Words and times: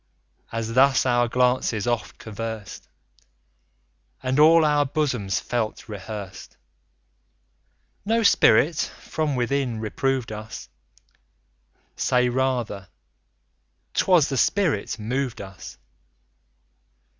As 0.51 0.73
thus 0.73 1.05
our 1.05 1.27
glances 1.27 1.85
oft 1.85 2.17
convers'd, 2.17 2.87
And 4.23 4.39
all 4.39 4.65
our 4.65 4.83
bosoms 4.83 5.39
felt 5.39 5.87
rehears'd, 5.87 6.55
No 8.03 8.23
spirit 8.23 8.79
from 8.99 9.35
within, 9.35 9.79
reprov'd 9.79 10.31
us, 10.31 10.69
Say 11.95 12.29
rather, 12.29 12.87
"'twas 13.93 14.29
the 14.29 14.37
spirit 14.37 14.97
mov'd 14.97 15.39
us." 15.39 15.77